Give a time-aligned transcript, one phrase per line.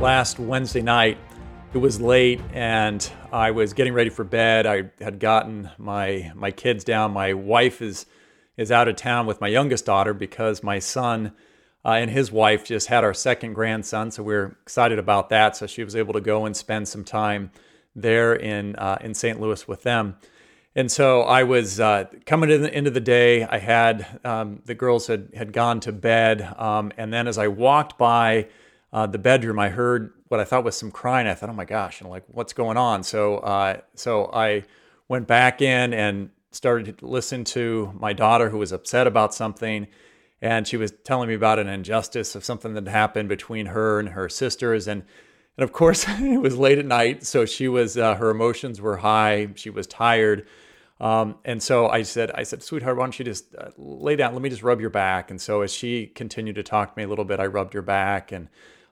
[0.00, 1.18] last Wednesday night.
[1.74, 4.64] It was late and I was getting ready for bed.
[4.64, 7.12] I had gotten my my kids down.
[7.12, 8.06] My wife is
[8.56, 11.32] is out of town with my youngest daughter because my son
[11.84, 15.56] uh, and his wife just had our second grandson, so we are excited about that.
[15.56, 17.50] So she was able to go and spend some time
[17.96, 19.40] there in uh, in St.
[19.40, 20.16] Louis with them.
[20.76, 23.42] And so I was uh, coming to the end of the day.
[23.42, 27.48] I had um, the girls had had gone to bed, um, and then as I
[27.48, 28.46] walked by
[28.92, 31.26] uh, the bedroom, I heard what I thought was some crying.
[31.26, 34.64] I thought, "Oh my gosh!" and like, "What's going on?" So, uh, so I
[35.08, 39.86] went back in and started to listen to my daughter, who was upset about something,
[40.40, 44.10] and she was telling me about an injustice of something that happened between her and
[44.10, 45.04] her sisters, and
[45.58, 48.98] and of course, it was late at night, so she was uh, her emotions were
[48.98, 49.48] high.
[49.56, 50.46] She was tired.
[51.00, 54.32] Um, and so I said, I said, sweetheart, why don't you just uh, lay down?
[54.32, 55.30] Let me just rub your back.
[55.30, 57.82] And so as she continued to talk to me a little bit, I rubbed her
[57.82, 58.48] back and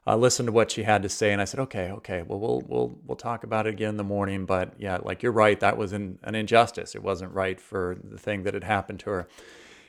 [0.06, 2.62] uh, listened to what she had to say, and I said, "Okay, okay, well, we'll
[2.66, 5.76] we'll we'll talk about it again in the morning." But yeah, like you're right, that
[5.76, 6.94] was an, an injustice.
[6.94, 9.28] It wasn't right for the thing that had happened to her,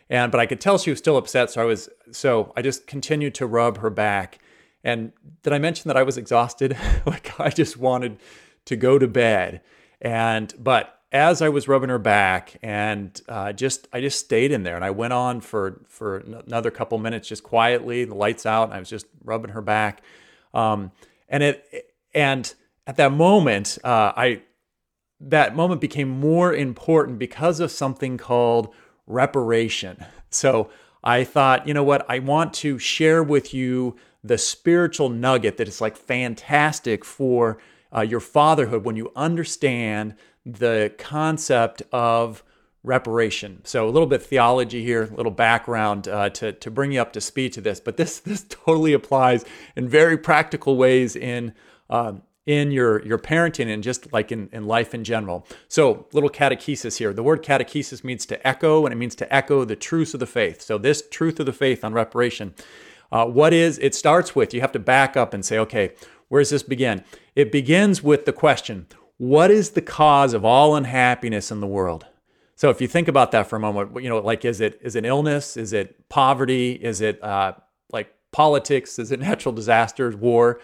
[0.09, 1.51] and but I could tell she was still upset.
[1.51, 4.39] So I was so I just continued to rub her back.
[4.83, 5.11] And
[5.43, 6.77] did I mention that I was exhausted?
[7.05, 8.17] like I just wanted
[8.65, 9.61] to go to bed,
[10.01, 14.63] and but as I was rubbing her back and uh, just I just stayed in
[14.63, 18.65] there and I went on for for another couple minutes just quietly the lights out
[18.65, 20.01] and I was just rubbing her back.
[20.53, 20.91] Um,
[21.29, 22.53] and it and
[22.85, 24.41] at that moment uh, I
[25.19, 28.73] that moment became more important because of something called
[29.05, 30.05] reparation.
[30.29, 30.69] So
[31.03, 32.05] I thought you know what?
[32.09, 37.59] I want to share with you the spiritual nugget that is like fantastic for
[37.95, 40.15] uh, your fatherhood when you understand
[40.53, 42.43] the concept of
[42.83, 43.61] reparation.
[43.65, 47.13] So a little bit theology here, a little background uh, to, to bring you up
[47.13, 51.53] to speed to this, but this this totally applies in very practical ways in
[51.89, 55.45] um, in your your parenting and just like in, in life in general.
[55.67, 57.13] So little catechesis here.
[57.13, 60.25] The word catechesis means to echo, and it means to echo the truths of the
[60.25, 60.61] faith.
[60.61, 62.55] So this truth of the faith on reparation.
[63.09, 65.93] Uh, what is it starts with you have to back up and say okay
[66.27, 67.01] where does this begin
[67.37, 68.85] it begins with the question
[69.17, 72.05] what is the cause of all unhappiness in the world?
[72.55, 74.95] So if you think about that for a moment, you know, like is it is
[74.95, 75.57] it illness?
[75.57, 76.71] Is it poverty?
[76.71, 77.53] Is it uh,
[77.91, 78.97] like politics?
[78.97, 80.59] Is it natural disasters, war?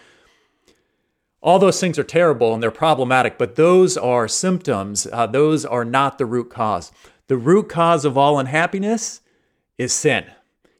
[1.40, 5.06] All those things are terrible and they're problematic, but those are symptoms.
[5.12, 6.90] Uh, those are not the root cause.
[7.26, 9.20] The root cause of all unhappiness
[9.76, 10.24] is sin,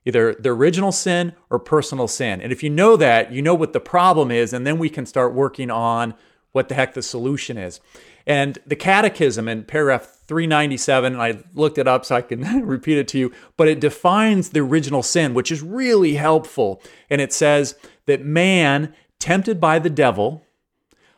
[0.05, 2.41] either the original sin or personal sin.
[2.41, 5.07] And if you know that, you know what the problem is, and then we can
[5.07, 6.15] start working on
[6.55, 7.81] what the heck the solution is.
[8.27, 13.09] And the catechism in paragraph 397, I looked it up so I can repeat it
[13.09, 16.81] to you, but it defines the original sin, which is really helpful.
[17.11, 17.75] And it says
[18.07, 20.45] that man, tempted by the devil,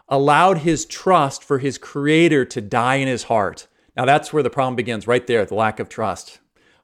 [0.08, 3.66] allowed his trust for his creator to die in his heart.
[3.94, 6.38] Now that's where the problem begins, right there, the lack of trust.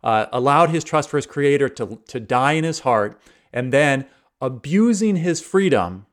[0.04, 3.18] Uh, allowed his trust for his creator to, to die in his heart,
[3.50, 4.04] and then
[4.42, 6.04] abusing his freedom,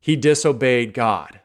[0.00, 1.40] he disobeyed God.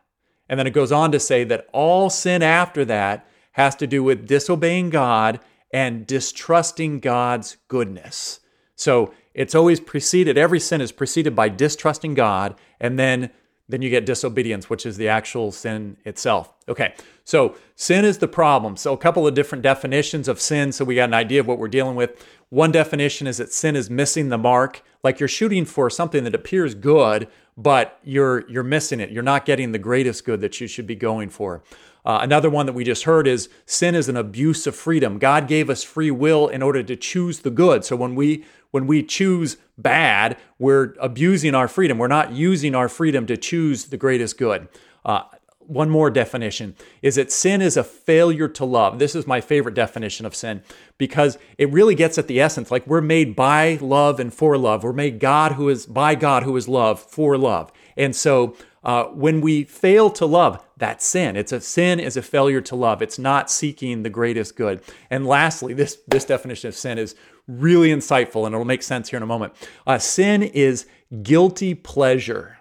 [0.51, 4.03] And then it goes on to say that all sin after that has to do
[4.03, 5.39] with disobeying God
[5.73, 8.41] and distrusting God's goodness.
[8.75, 13.29] So it's always preceded, every sin is preceded by distrusting God, and then
[13.71, 16.53] then you get disobedience, which is the actual sin itself.
[16.69, 16.93] Okay,
[17.23, 18.75] so sin is the problem.
[18.77, 21.57] So, a couple of different definitions of sin, so we got an idea of what
[21.57, 22.23] we're dealing with.
[22.49, 26.35] One definition is that sin is missing the mark, like you're shooting for something that
[26.35, 27.27] appears good,
[27.57, 29.09] but you're you're missing it.
[29.09, 31.63] You're not getting the greatest good that you should be going for.
[32.03, 35.19] Uh, another one that we just heard is sin is an abuse of freedom.
[35.19, 37.85] God gave us free will in order to choose the good.
[37.85, 41.97] So when we when we choose bad, we're abusing our freedom.
[41.97, 44.67] We're not using our freedom to choose the greatest good.
[45.05, 45.23] Uh,
[45.59, 48.99] one more definition is that sin is a failure to love.
[48.99, 50.63] This is my favorite definition of sin
[50.97, 52.71] because it really gets at the essence.
[52.71, 54.83] Like we're made by love and for love.
[54.83, 57.71] We're made God who is by God who is love for love.
[57.95, 61.36] And so uh, when we fail to love, that's sin.
[61.36, 63.04] It's a sin is a failure to love.
[63.04, 64.81] It's not seeking the greatest good.
[65.12, 67.16] And lastly, this this definition of sin is
[67.48, 69.54] really insightful, and it'll make sense here in a moment.
[69.86, 70.88] Uh, sin is
[71.22, 72.57] guilty pleasure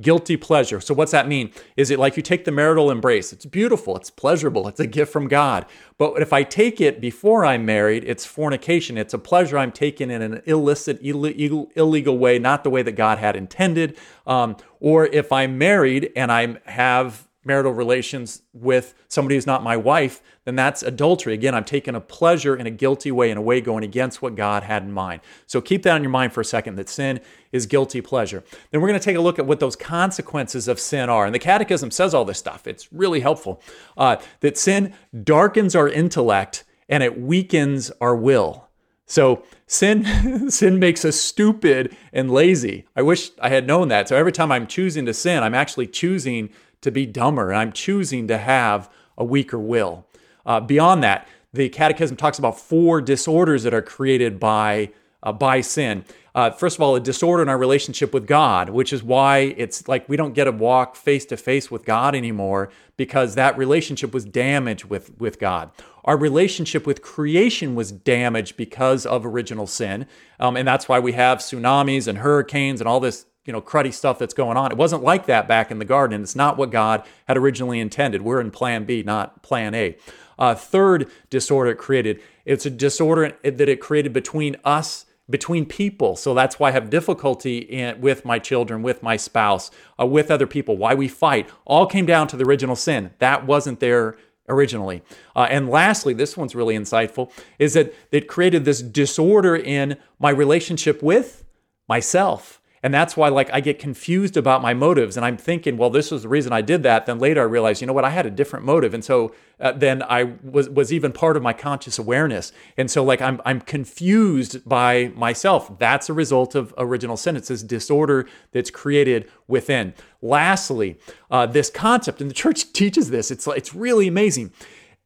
[0.00, 0.80] guilty pleasure.
[0.80, 1.52] So, what's that mean?
[1.76, 3.32] Is it like you take the marital embrace?
[3.32, 5.64] It's beautiful, it's pleasurable, it's a gift from God.
[5.98, 8.98] But if I take it before I'm married, it's fornication.
[8.98, 12.92] It's a pleasure I'm taking in an illicit, illegal, illegal way, not the way that
[12.92, 13.96] God had intended.
[14.26, 19.76] Um, or if I'm married and I have marital relations with somebody who's not my
[19.76, 21.34] wife, then that's adultery.
[21.34, 24.34] Again, I'm taking a pleasure in a guilty way, in a way going against what
[24.34, 25.20] God had in mind.
[25.46, 28.44] So keep that in your mind for a second that sin is guilty pleasure.
[28.70, 31.26] Then we're going to take a look at what those consequences of sin are.
[31.26, 33.60] And the Catechism says all this stuff, it's really helpful.
[33.96, 38.68] Uh, that sin darkens our intellect and it weakens our will.
[39.06, 42.86] So sin sin makes us stupid and lazy.
[42.96, 44.08] I wish I had known that.
[44.08, 46.50] So every time I'm choosing to sin, I'm actually choosing
[46.82, 50.06] to be dumber and I'm choosing to have a weaker will.
[50.44, 54.90] Uh, beyond that, the Catechism talks about four disorders that are created by
[55.22, 56.04] uh, by sin.
[56.34, 59.86] Uh, first of all, a disorder in our relationship with God, which is why it's
[59.86, 64.14] like we don't get to walk face to face with God anymore because that relationship
[64.14, 65.70] was damaged with, with God.
[66.04, 70.06] Our relationship with creation was damaged because of original sin.
[70.40, 73.92] Um, and that's why we have tsunamis and hurricanes and all this you know cruddy
[73.92, 74.70] stuff that's going on.
[74.70, 76.22] It wasn't like that back in the garden.
[76.22, 78.22] It's not what God had originally intended.
[78.22, 79.96] We're in Plan B, not Plan A.
[80.38, 82.20] Uh, third disorder it created.
[82.44, 86.16] It's a disorder that it created between us between people.
[86.16, 90.30] So that's why I have difficulty in, with my children, with my spouse, uh, with
[90.30, 91.48] other people, why we fight.
[91.64, 93.12] All came down to the original sin.
[93.18, 94.16] That wasn't there
[94.48, 95.02] originally.
[95.34, 100.30] Uh, and lastly, this one's really insightful, is that it created this disorder in my
[100.30, 101.44] relationship with
[101.88, 102.60] myself.
[102.84, 106.10] And that's why, like, I get confused about my motives, and I'm thinking, well, this
[106.10, 107.06] was the reason I did that.
[107.06, 109.70] Then later, I realize, you know what, I had a different motive, and so uh,
[109.70, 112.52] then I was was even part of my conscious awareness.
[112.76, 115.78] And so, like, I'm I'm confused by myself.
[115.78, 117.36] That's a result of original sin.
[117.36, 119.94] It's this disorder that's created within.
[120.20, 120.98] Lastly,
[121.30, 123.30] uh, this concept, and the church teaches this.
[123.30, 124.52] It's it's really amazing.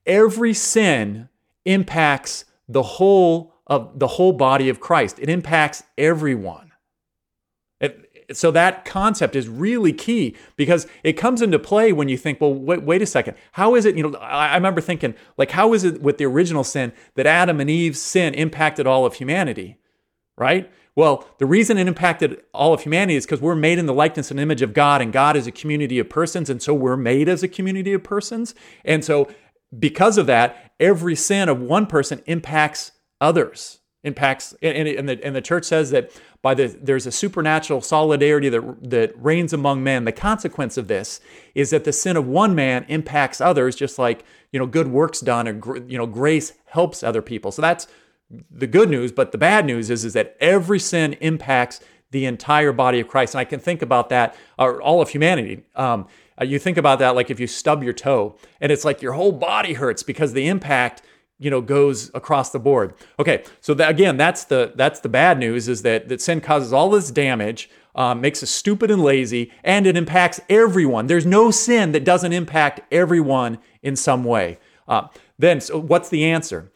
[0.06, 1.28] Every sin
[1.67, 5.19] impacts the whole of the whole body of Christ.
[5.19, 6.65] It impacts everyone.
[8.32, 12.52] So that concept is really key because it comes into play when you think, well,
[12.52, 13.37] wait, wait a second.
[13.52, 16.25] How is it, you know, I, I remember thinking, like, how is it with the
[16.25, 19.78] original sin that Adam and Eve's sin impacted all of humanity,
[20.37, 20.70] right?
[20.96, 24.31] Well, the reason it impacted all of humanity is because we're made in the likeness
[24.31, 27.28] and image of God, and God is a community of persons, and so we're made
[27.28, 28.55] as a community of persons.
[28.82, 29.28] And so,
[29.78, 35.34] because of that, every sin of one person impacts others impacts and, and, the, and
[35.34, 36.10] the church says that
[36.40, 40.04] by the there's a supernatural solidarity that that reigns among men.
[40.04, 41.20] The consequence of this
[41.54, 45.20] is that the sin of one man impacts others just like you know good works
[45.20, 47.50] done and you know grace helps other people.
[47.50, 47.88] So that's
[48.50, 51.80] the good news but the bad news is is that every sin impacts
[52.12, 53.34] the entire body of christ.
[53.34, 55.64] And i can think about that or all of humanity.
[55.74, 56.06] Um,
[56.42, 59.32] you think about that like if you stub your toe and it's like your whole
[59.32, 61.02] body hurts because the impact
[61.38, 62.94] you know goes across the board.
[63.18, 66.72] Okay so that, again that's the that's the bad news is that that sin causes
[66.72, 71.06] all this damage um, makes us stupid and lazy and it impacts everyone.
[71.06, 74.58] There's no sin that doesn't impact everyone in some way.
[74.88, 76.70] Uh, then so what's the answer?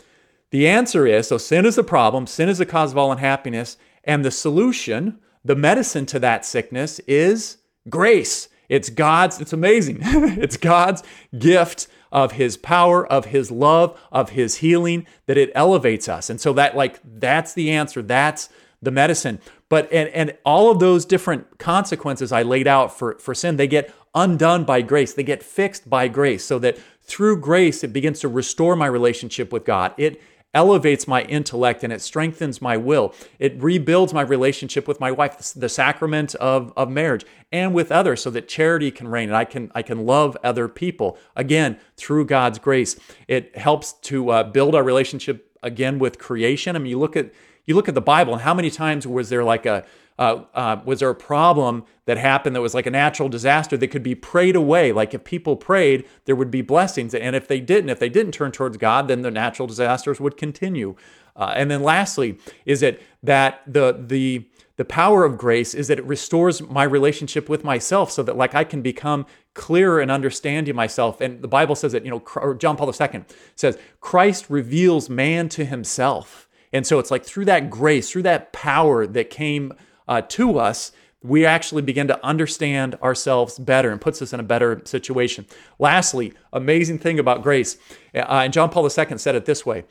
[0.50, 3.76] The answer is so sin is the problem sin is the cause of all unhappiness
[4.04, 7.58] and the solution the medicine to that sickness is
[7.88, 8.48] grace.
[8.68, 10.00] It's god's it's amazing.
[10.02, 11.02] It's god's
[11.38, 16.30] gift of his power, of his love, of his healing, that it elevates us.
[16.30, 18.02] And so that like that's the answer.
[18.02, 18.48] That's
[18.82, 19.40] the medicine.
[19.68, 23.68] But and and all of those different consequences I laid out for, for sin, they
[23.68, 25.14] get undone by grace.
[25.14, 26.44] They get fixed by grace.
[26.44, 29.94] So that through grace it begins to restore my relationship with God.
[29.96, 30.20] It
[30.52, 33.14] elevates my intellect and it strengthens my will.
[33.38, 38.22] It rebuilds my relationship with my wife, the sacrament of, of marriage, and with others
[38.22, 41.18] so that charity can reign and I can, I can love other people.
[41.36, 42.96] Again, through God's grace.
[43.28, 46.76] It helps to uh, build our relationship again with creation.
[46.76, 47.32] I mean, you look at
[47.66, 49.84] you look at the Bible and how many times was there like a
[50.20, 53.88] uh, uh, was there a problem that happened that was like a natural disaster that
[53.88, 54.92] could be prayed away?
[54.92, 58.32] Like if people prayed, there would be blessings, and if they didn't, if they didn't
[58.32, 60.94] turn towards God, then the natural disasters would continue.
[61.34, 64.46] Uh, and then lastly, is it that the the
[64.76, 68.54] the power of grace is that it restores my relationship with myself so that like
[68.54, 69.24] I can become
[69.54, 71.20] clearer and understanding myself.
[71.20, 73.24] And the Bible says that, you know, or John Paul II
[73.56, 76.48] says, Christ reveals man to himself.
[76.72, 79.74] And so it's like through that grace, through that power that came
[80.08, 80.92] uh, to us,
[81.22, 85.46] we actually begin to understand ourselves better and puts us in a better situation.
[85.78, 87.76] Lastly, amazing thing about grace,
[88.14, 89.84] uh, and John Paul II said it this way.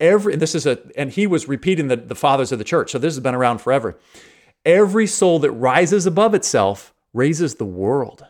[0.00, 2.98] Every this is a and he was repeating the, the fathers of the church, so
[2.98, 3.98] this has been around forever.
[4.64, 8.24] Every soul that rises above itself raises the world.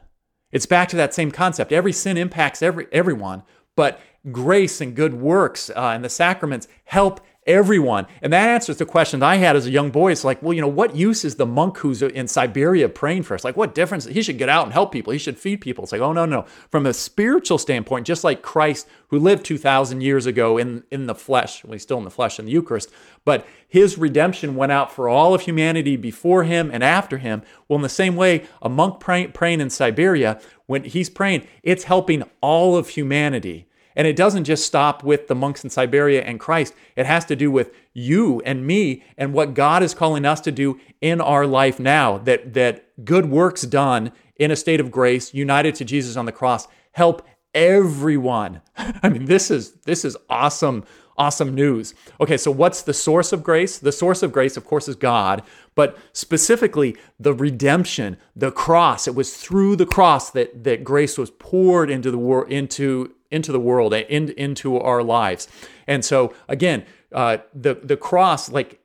[0.50, 1.72] It's back to that same concept.
[1.72, 3.42] Every sin impacts every everyone,
[3.76, 4.00] but
[4.32, 8.06] grace and good works uh, and the sacraments help everyone.
[8.22, 10.12] And that answers the question I had as a young boy.
[10.12, 13.34] It's like, well, you know, what use is the monk who's in Siberia praying for
[13.34, 13.42] us?
[13.42, 14.04] Like, what difference?
[14.04, 15.12] He should get out and help people.
[15.12, 15.82] He should feed people.
[15.82, 16.42] It's like, oh, no, no.
[16.70, 21.14] From a spiritual standpoint, just like Christ, who lived 2,000 years ago in, in the
[21.14, 22.90] flesh, well, he's still in the flesh in the Eucharist,
[23.24, 27.42] but his redemption went out for all of humanity before him and after him.
[27.66, 31.84] Well, in the same way, a monk praying, praying in Siberia, when he's praying, it's
[31.84, 33.67] helping all of humanity
[33.98, 36.72] and it doesn't just stop with the monks in Siberia and Christ.
[36.94, 40.52] It has to do with you and me and what God is calling us to
[40.52, 42.18] do in our life now.
[42.18, 46.32] That, that good works done in a state of grace, united to Jesus on the
[46.32, 48.62] cross, help everyone.
[48.76, 50.84] I mean, this is this is awesome,
[51.18, 51.94] awesome news.
[52.20, 53.78] Okay, so what's the source of grace?
[53.78, 55.42] The source of grace, of course, is God,
[55.74, 59.06] but specifically the redemption, the cross.
[59.06, 63.52] It was through the cross that that grace was poured into the world into into
[63.52, 65.48] the world in, into our lives.
[65.86, 68.80] And so again, uh, the the cross, like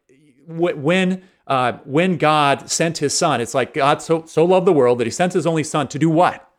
[0.47, 4.99] when uh, when God sent His Son, it's like God so so loved the world
[4.99, 6.49] that He sent His only Son to do what?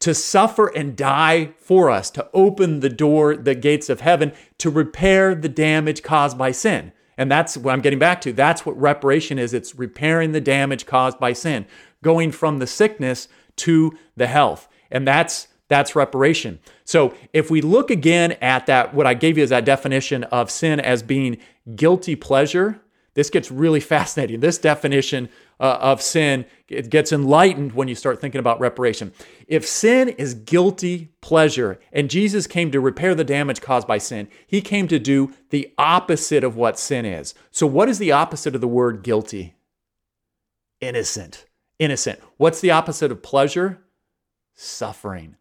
[0.00, 4.70] To suffer and die for us, to open the door, the gates of heaven, to
[4.70, 6.92] repair the damage caused by sin.
[7.18, 8.32] And that's what I'm getting back to.
[8.32, 9.54] That's what reparation is.
[9.54, 11.66] It's repairing the damage caused by sin,
[12.02, 14.68] going from the sickness to the health.
[14.90, 16.60] And that's that's reparation.
[16.84, 20.50] So if we look again at that, what I gave you is that definition of
[20.50, 21.38] sin as being
[21.74, 22.80] guilty pleasure,
[23.14, 24.40] this gets really fascinating.
[24.40, 29.12] This definition uh, of sin it gets enlightened when you start thinking about reparation.
[29.46, 34.28] If sin is guilty pleasure and Jesus came to repair the damage caused by sin,
[34.46, 37.34] he came to do the opposite of what sin is.
[37.50, 39.54] So, what is the opposite of the word guilty?
[40.80, 41.46] Innocent.
[41.78, 42.20] Innocent.
[42.36, 43.82] What's the opposite of pleasure?
[44.54, 45.36] Suffering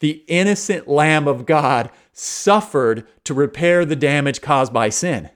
[0.00, 5.30] the innocent Lamb of God suffered to repair the damage caused by sin.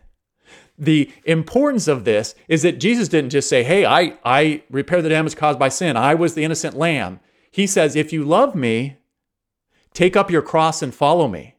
[0.81, 5.11] The importance of this is that Jesus didn't just say, Hey, I, I repair the
[5.11, 5.97] damage caused by sin.
[5.97, 7.21] I was the innocent lamb.
[7.51, 8.97] He says, If you love me,
[9.93, 11.55] take up your cross and follow me.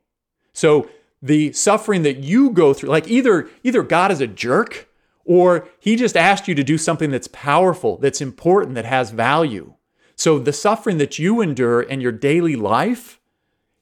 [0.53, 0.89] So
[1.21, 4.89] the suffering that you go through, like either, either God is a jerk
[5.23, 9.75] or he just asked you to do something that's powerful, that's important, that has value.
[10.15, 13.19] So the suffering that you endure in your daily life,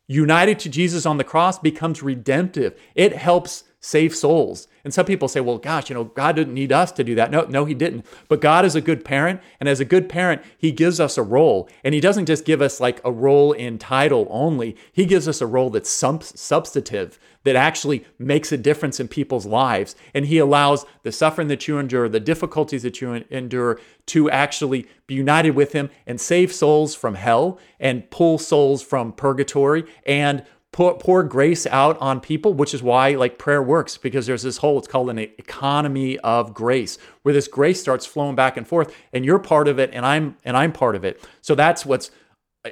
[0.07, 2.79] united to Jesus on the cross, becomes redemptive.
[2.95, 4.67] It helps save souls.
[4.83, 7.31] And some people say, well, gosh, you know, God didn't need us to do that.
[7.31, 8.05] No, no, He didn't.
[8.27, 9.41] But God is a good parent.
[9.59, 11.69] And as a good parent, He gives us a role.
[11.83, 15.41] And He doesn't just give us like a role in title only, He gives us
[15.41, 19.95] a role that's substantive, that actually makes a difference in people's lives.
[20.13, 24.87] And He allows the suffering that you endure, the difficulties that you endure, to actually
[25.07, 30.43] be united with Him and save souls from hell and pull souls from purgatory and
[30.71, 34.57] pour, pour grace out on people, which is why like prayer works because there's this
[34.57, 38.95] whole, it's called an economy of grace where this grace starts flowing back and forth
[39.11, 41.23] and you're part of it and I'm, and I'm part of it.
[41.41, 42.11] So that's what's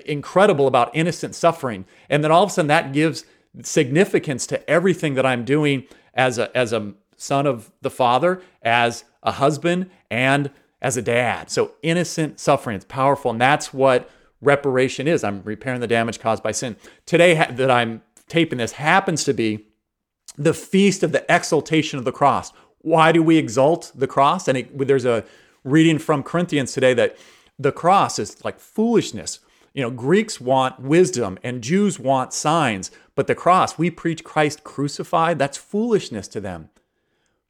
[0.05, 1.85] incredible about innocent suffering.
[2.09, 3.25] And then all of a sudden that gives
[3.63, 9.05] significance to everything that I'm doing as a, as a son of the father, as
[9.23, 10.51] a husband and
[10.81, 11.49] as a dad.
[11.49, 13.31] So innocent suffering, it's powerful.
[13.31, 14.09] And that's what
[14.41, 15.23] reparation is.
[15.23, 16.75] I'm repairing the damage caused by sin.
[17.05, 19.65] Today that I'm taping this happens to be
[20.37, 22.51] the feast of the exaltation of the cross.
[22.79, 24.47] Why do we exalt the cross?
[24.47, 25.25] And it, there's a
[25.63, 27.17] reading from Corinthians today that
[27.57, 29.39] the cross is like foolishness.
[29.73, 34.63] You know, Greeks want wisdom and Jews want signs, but the cross, we preach Christ
[34.63, 36.69] crucified, that's foolishness to them.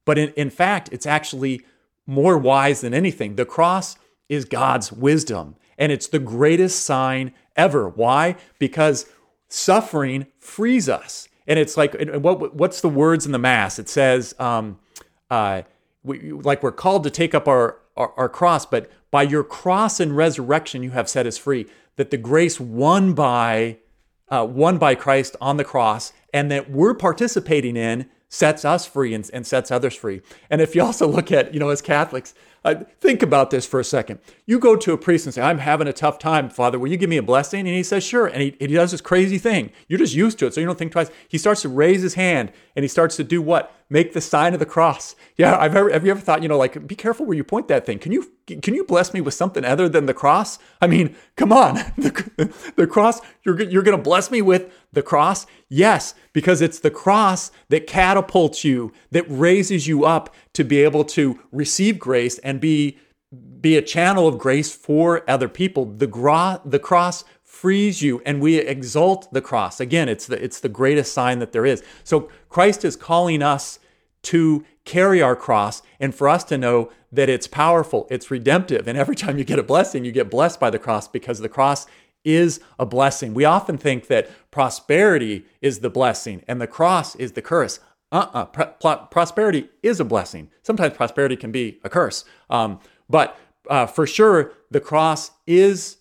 [0.05, 1.61] But in, in fact, it's actually
[2.05, 3.35] more wise than anything.
[3.35, 3.97] The cross
[4.29, 5.55] is God's wisdom.
[5.77, 7.89] And it's the greatest sign ever.
[7.89, 8.35] Why?
[8.59, 9.05] Because
[9.47, 11.29] suffering frees us.
[11.47, 13.79] And it's like, what, what's the words in the Mass?
[13.79, 14.79] It says, um,
[15.29, 15.61] uh,
[16.03, 19.99] we, like we're called to take up our, our, our cross, but by your cross
[19.99, 21.65] and resurrection, you have set us free.
[21.95, 23.77] That the grace won by,
[24.29, 29.13] uh, won by Christ on the cross, and that we're participating in sets us free
[29.13, 30.21] and, and sets others free.
[30.49, 32.33] And if you also look at, you know, as Catholics,
[32.67, 34.19] uh, think about this for a second.
[34.45, 36.77] You go to a priest and say, I'm having a tough time, Father.
[36.77, 37.61] Will you give me a blessing?
[37.61, 38.27] And he says, Sure.
[38.27, 39.71] And he, he does this crazy thing.
[39.87, 41.09] You're just used to it, so you don't think twice.
[41.29, 43.73] He starts to raise his hand and he starts to do what?
[43.89, 45.15] Make the sign of the cross.
[45.37, 47.69] Yeah, I've ever, have you ever thought, you know, like, be careful where you point
[47.69, 47.99] that thing.
[47.99, 50.57] Can you can you bless me with something other than the cross?
[50.81, 51.77] I mean, come on.
[51.97, 55.47] The, the cross, you're, you're to bless me with the cross?
[55.69, 61.03] Yes, because it's the cross that catapults you, that raises you up to be able
[61.05, 62.97] to receive grace and be
[63.59, 65.85] be a channel of grace for other people.
[65.85, 67.25] The, gra- the cross
[67.61, 69.79] frees you and we exalt the cross.
[69.79, 71.83] Again, it's the it's the greatest sign that there is.
[72.03, 73.79] So Christ is calling us
[74.23, 78.87] to carry our cross and for us to know that it's powerful, it's redemptive.
[78.87, 81.49] And every time you get a blessing, you get blessed by the cross because the
[81.49, 81.87] cross
[82.23, 83.33] is a blessing.
[83.33, 87.79] We often think that prosperity is the blessing and the cross is the curse.
[88.11, 88.45] Uh-uh.
[88.45, 90.49] Pro- prosperity is a blessing.
[90.61, 92.23] Sometimes prosperity can be a curse.
[92.49, 93.37] Um, but
[93.69, 95.96] uh, for sure, the cross is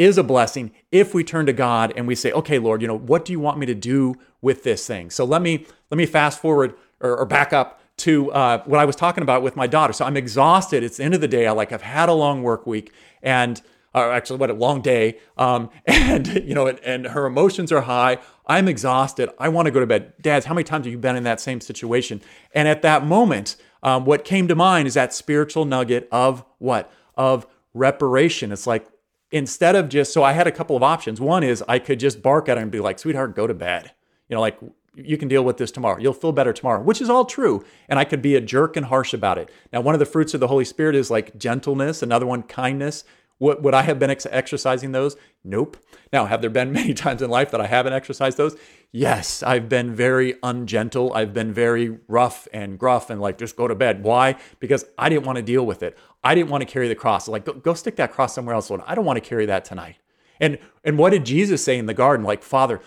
[0.00, 2.98] is a blessing if we turn to God and we say, "Okay, Lord, you know
[2.98, 6.06] what do you want me to do with this thing?" So let me let me
[6.06, 9.66] fast forward or, or back up to uh, what I was talking about with my
[9.66, 9.92] daughter.
[9.92, 10.82] So I'm exhausted.
[10.82, 11.46] It's the end of the day.
[11.46, 12.92] I like I've had a long work week
[13.22, 13.60] and
[13.94, 17.82] or actually what a long day um, and you know and, and, her emotions are
[17.82, 20.98] high i'm exhausted i want to go to bed dads how many times have you
[20.98, 22.20] been in that same situation
[22.54, 26.92] and at that moment um, what came to mind is that spiritual nugget of what
[27.16, 28.86] of reparation it's like
[29.30, 32.22] instead of just so i had a couple of options one is i could just
[32.22, 33.92] bark at her and be like sweetheart go to bed
[34.28, 34.58] you know like
[34.94, 35.98] you can deal with this tomorrow.
[35.98, 37.64] You'll feel better tomorrow, which is all true.
[37.88, 39.50] And I could be a jerk and harsh about it.
[39.72, 43.04] Now, one of the fruits of the Holy Spirit is like gentleness, another one, kindness.
[43.40, 45.16] What, would I have been ex- exercising those?
[45.42, 45.78] Nope.
[46.12, 48.54] Now, have there been many times in life that I haven't exercised those?
[48.92, 51.14] Yes, I've been very ungentle.
[51.14, 54.02] I've been very rough and gruff and like, just go to bed.
[54.02, 54.36] Why?
[54.58, 55.96] Because I didn't want to deal with it.
[56.22, 57.28] I didn't want to carry the cross.
[57.28, 58.82] Like, go, go stick that cross somewhere else, Lord.
[58.86, 59.96] I don't want to carry that tonight.
[60.38, 62.24] And and what did Jesus say in the garden?
[62.26, 62.80] Like, Father,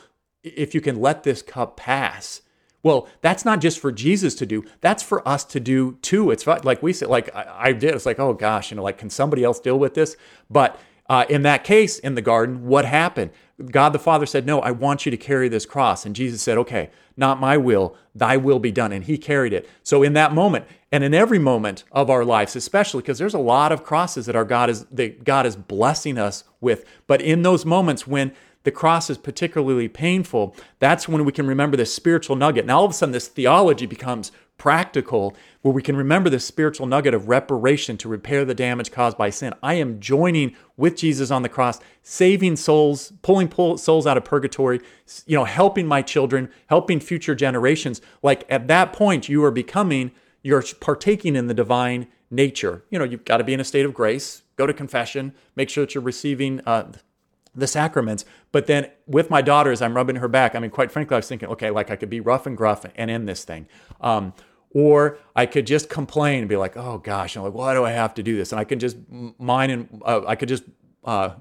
[0.43, 2.41] if you can let this cup pass.
[2.83, 4.65] Well, that's not just for Jesus to do.
[4.81, 6.31] That's for us to do too.
[6.31, 7.95] It's like we said, like I, I did.
[7.95, 10.17] It's like, oh gosh, you know, like can somebody else deal with this?
[10.49, 10.77] But
[11.09, 13.31] uh, in that case, in the garden, what happened?
[13.71, 16.05] God the Father said, No, I want you to carry this cross.
[16.05, 18.91] And Jesus said, Okay, not my will, thy will be done.
[18.91, 19.69] And he carried it.
[19.83, 23.39] So in that moment, and in every moment of our lives, especially because there's a
[23.39, 26.85] lot of crosses that our God is that God is blessing us with.
[27.07, 28.33] But in those moments when
[28.63, 32.65] the cross is particularly painful, that's when we can remember this spiritual nugget.
[32.65, 36.85] Now, all of a sudden, this theology becomes practical where we can remember this spiritual
[36.85, 39.53] nugget of reparation to repair the damage caused by sin.
[39.61, 44.79] I am joining with Jesus on the cross, saving souls, pulling souls out of purgatory,
[45.25, 48.01] you know, helping my children, helping future generations.
[48.21, 50.11] Like at that point, you are becoming,
[50.43, 52.83] you're partaking in the divine nature.
[52.89, 55.69] You know, you've got to be in a state of grace, go to confession, make
[55.69, 56.91] sure that you're receiving uh,
[57.55, 58.25] the sacraments.
[58.51, 60.55] But then with my daughters, I'm rubbing her back.
[60.55, 62.85] I mean, quite frankly, I was thinking, okay, like I could be rough and gruff
[62.95, 63.67] and end this thing.
[64.01, 64.33] Um,
[64.73, 67.91] or I could just complain and be like, oh gosh, I'm like, why do I
[67.91, 68.51] have to do this?
[68.51, 68.97] And I can just
[69.37, 70.63] mine and uh, I could just
[71.03, 71.35] uh,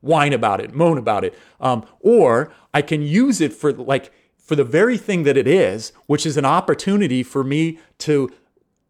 [0.00, 1.38] whine about it, moan about it.
[1.60, 5.92] Um, or I can use it for like, for the very thing that it is,
[6.06, 8.30] which is an opportunity for me to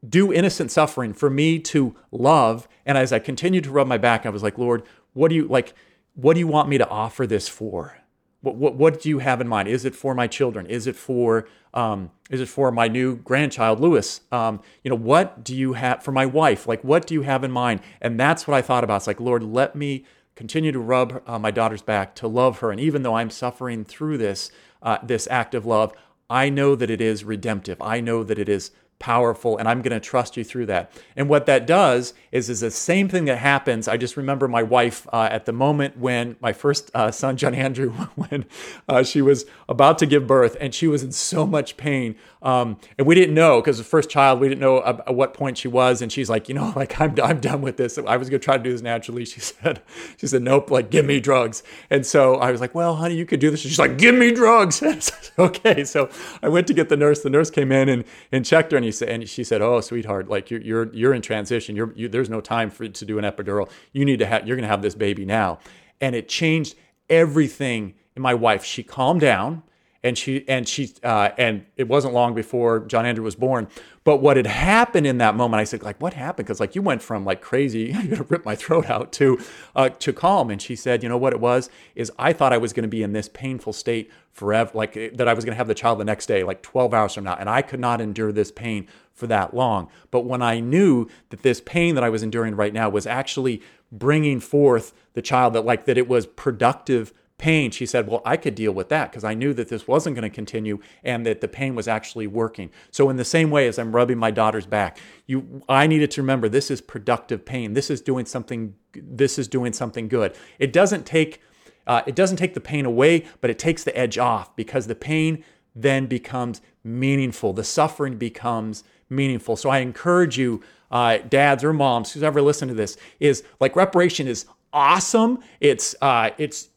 [0.09, 2.69] do innocent suffering, for me to love.
[2.87, 5.49] And as I continued to rub my back, I was like, Lord, what do you
[5.49, 5.75] like?
[6.19, 7.99] What do you want me to offer this for?
[8.41, 9.69] What, what, what do you have in mind?
[9.69, 10.67] Is it for my children?
[10.67, 14.23] Is it for um, is it for my new grandchild, Lewis?
[14.33, 16.67] Um, you know, what do you have for my wife?
[16.67, 17.81] Like, what do you have in mind?
[18.01, 18.97] And that's what I thought about.
[18.97, 20.05] It's like, Lord, let me
[20.35, 22.73] continue to rub uh, my daughter's back to love her.
[22.73, 24.51] And even though I'm suffering through this
[24.83, 25.93] uh, this act of love,
[26.29, 27.81] I know that it is redemptive.
[27.81, 30.91] I know that it is powerful and i'm going to trust you through that.
[31.17, 34.63] And what that does is is the same thing that happens i just remember my
[34.63, 38.45] wife uh, at the moment when my first uh, son john andrew when
[38.89, 42.79] uh, she was about to give birth and she was in so much pain um,
[42.97, 45.69] and we didn't know because the first child we didn't know at what point she
[45.69, 48.41] was and she's like you know like i'm, I'm done with this i was going
[48.41, 49.83] to try to do this naturally she said
[50.17, 53.27] she said nope like give me drugs and so i was like well honey you
[53.27, 54.83] could do this she's like give me drugs
[55.39, 56.09] okay so
[56.43, 58.85] i went to get the nurse the nurse came in and, and checked her and
[58.85, 61.77] he said, and she said, "Oh, sweetheart, like you're you're you're in transition.
[61.77, 63.69] You're you, there's no time for to do an epidural.
[63.93, 65.59] You need to have you're going to have this baby now."
[66.01, 66.77] And it changed
[67.11, 68.65] everything in my wife.
[68.65, 69.63] She calmed down
[70.05, 73.69] and she and she uh, and it wasn't long before John Andrew was born.
[74.05, 76.47] But what had happened in that moment, I said, like, what happened?
[76.47, 79.39] Because like you went from like crazy, you're gonna rip my throat out to
[79.75, 80.51] uh, to calm.
[80.51, 83.03] And she said, you know what it was is I thought I was to be
[83.03, 86.27] in this painful state forever, like that I was to have the child the next
[86.27, 89.53] day, like 12 hours from now, and I could not endure this pain for that
[89.53, 89.89] long.
[90.13, 93.63] But when I knew that this pain that I was enduring right now was actually
[93.91, 98.37] bringing forth the child, that like that it was productive pain, she said, Well, I
[98.37, 101.41] could deal with that because I knew that this wasn't going to continue and that
[101.41, 102.71] the pain was actually working.
[102.91, 106.23] So, in the same way as I'm rubbing my daughter's back, you, I needed to
[106.23, 107.73] remember this is productive pain.
[107.73, 108.75] This is doing something.
[108.95, 110.35] This is doing something good.
[110.59, 111.41] It doesn't take.
[111.87, 114.95] Uh, it doesn't take the pain away, but it takes the edge off because the
[114.95, 115.43] pain
[115.75, 117.55] then becomes meaningful.
[117.55, 119.57] The suffering becomes meaningful.
[119.57, 123.75] So I encourage you, uh, dads or moms, who's ever listened to this, is like
[123.75, 125.39] reparation is awesome.
[125.61, 126.69] It's uh, it's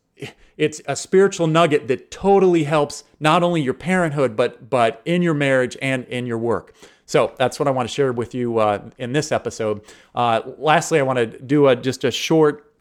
[0.57, 5.33] it's a spiritual nugget that totally helps not only your parenthood but but in your
[5.33, 6.73] marriage and in your work.
[7.05, 9.81] So that's what I want to share with you uh, in this episode.
[10.15, 12.71] Uh, lastly, I want to do a, just a short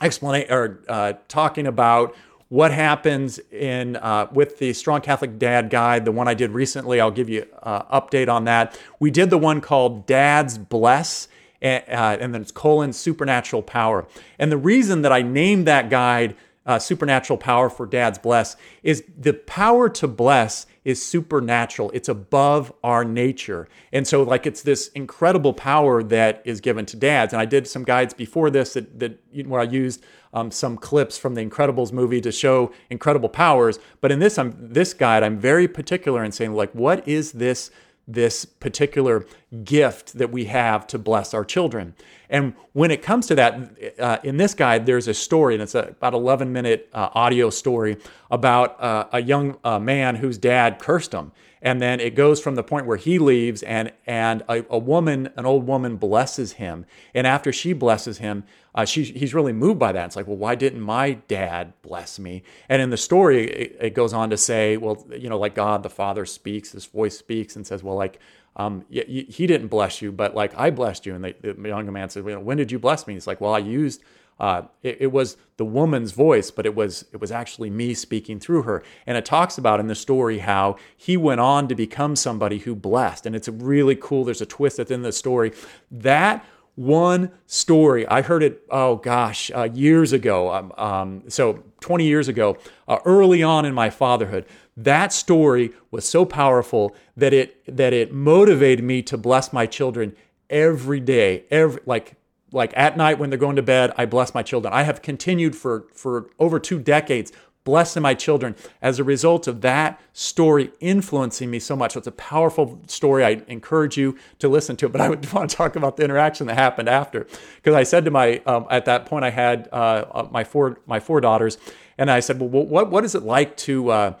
[0.00, 2.16] explanation or uh, talking about
[2.48, 7.00] what happens in uh, with the strong catholic dad guide the one i did recently.
[7.00, 8.78] I'll give you an uh, update on that.
[8.98, 11.28] We did the one called dad's bless
[11.62, 14.06] and, uh, and then it's colon supernatural power.
[14.38, 16.34] And the reason that i named that guide
[16.66, 21.90] uh, supernatural power for dad's bless is the power to bless is supernatural.
[21.92, 23.68] It's above our nature.
[23.92, 27.32] And so like it's this incredible power that is given to dads.
[27.32, 31.18] And i did some guides before this that, that where i used um, some clips
[31.18, 33.78] from the incredibles movie to show incredible powers.
[34.00, 37.70] But in this i'm this guide i'm very particular in saying like what is this
[38.12, 39.24] this particular
[39.64, 41.94] gift that we have to bless our children.
[42.28, 45.74] And when it comes to that, uh, in this guide, there's a story, and it's
[45.74, 47.96] a, about 11 minute uh, audio story
[48.30, 52.54] about uh, a young uh, man whose dad cursed him and then it goes from
[52.54, 56.86] the point where he leaves and and a, a woman an old woman blesses him
[57.14, 58.44] and after she blesses him
[58.74, 62.18] uh, she, he's really moved by that it's like well why didn't my dad bless
[62.18, 65.54] me and in the story it, it goes on to say well you know like
[65.54, 68.18] god the father speaks this voice speaks and says well like
[68.56, 71.14] um, he didn't bless you, but like I blessed you.
[71.14, 73.14] And the, the young man said, well, when did you bless me?
[73.14, 74.02] He's like, well, I used
[74.40, 78.40] uh, it, it, was the woman's voice, but it was it was actually me speaking
[78.40, 78.82] through her.
[79.06, 82.74] And it talks about in the story how he went on to become somebody who
[82.74, 83.26] blessed.
[83.26, 84.24] And it's really cool.
[84.24, 85.52] There's a twist within the story.
[85.90, 88.62] That one story, I heard it.
[88.70, 90.52] Oh gosh, uh, years ago.
[90.54, 92.56] Um, um, so 20 years ago,
[92.88, 94.46] uh, early on in my fatherhood.
[94.74, 100.16] That story was so powerful that it that it motivated me to bless my children
[100.48, 102.16] every day, every like
[102.52, 104.72] like at night when they're going to bed, I bless my children.
[104.72, 107.32] I have continued for, for over two decades
[107.64, 111.92] blessing my children as a result of that story influencing me so much.
[111.92, 113.24] So it's a powerful story.
[113.24, 116.04] I encourage you to listen to it, but I would want to talk about the
[116.04, 117.26] interaction that happened after.
[117.56, 120.80] Because I said to my, um, at that point, I had uh, uh, my four
[120.86, 121.58] my four daughters,
[121.98, 124.14] and I said, well, what what is it like to uh,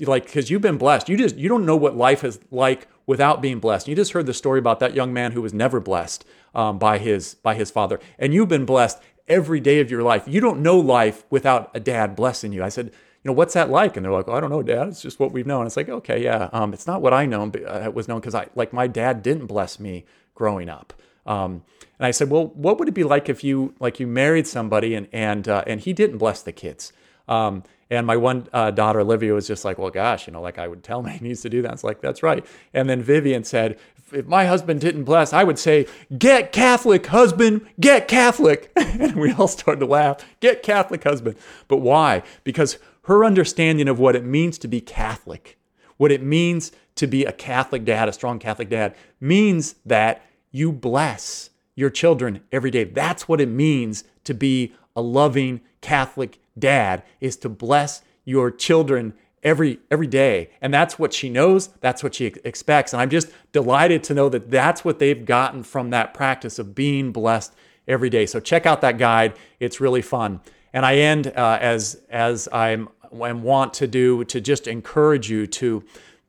[0.00, 1.08] like because you've been blessed.
[1.08, 3.88] You just you don't know what life is like without being blessed.
[3.88, 6.98] You just heard the story about that young man who was never blessed um, by
[6.98, 10.24] his by his father, and you've been blessed every day of your life.
[10.26, 12.62] You don't know life without a dad blessing you.
[12.62, 12.92] I said, you
[13.24, 13.96] know, what's that like?
[13.96, 14.88] And they're like, oh, I don't know, Dad.
[14.88, 15.66] It's just what we've known.
[15.66, 16.48] It's like, okay, yeah.
[16.52, 17.46] Um, it's not what I know.
[17.46, 20.92] But uh, it was known because I like my dad didn't bless me growing up.
[21.26, 21.64] Um,
[21.98, 24.94] and I said, well, what would it be like if you like you married somebody
[24.94, 26.92] and and uh, and he didn't bless the kids?
[27.26, 30.58] Um, and my one uh, daughter, Olivia, was just like, well, gosh, you know, like
[30.58, 31.72] I would tell him he needs to do that.
[31.72, 32.44] It's like, that's right.
[32.74, 33.78] And then Vivian said,
[34.12, 35.86] if my husband didn't bless, I would say,
[36.18, 38.70] get Catholic, husband, get Catholic.
[38.76, 41.36] and we all started to laugh, get Catholic, husband.
[41.66, 42.22] But why?
[42.44, 45.58] Because her understanding of what it means to be Catholic,
[45.96, 50.72] what it means to be a Catholic dad, a strong Catholic dad, means that you
[50.72, 52.84] bless your children every day.
[52.84, 59.14] That's what it means to be a loving Catholic dad is to bless your children
[59.44, 60.50] every every day.
[60.60, 62.92] And that's what she knows that's what she expects.
[62.92, 66.74] And i'm just delighted to know that that's what they've gotten from that practice of
[66.74, 67.54] being blessed
[67.86, 68.26] every day.
[68.26, 69.34] So check out that guide.
[69.60, 70.40] It's really fun.
[70.72, 75.84] And i end uh, as as i'm want to do to just encourage you to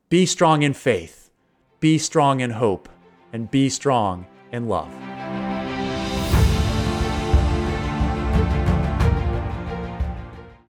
[0.08, 1.30] be strong in faith
[1.80, 2.88] be strong in hope
[3.32, 5.19] and be strong in love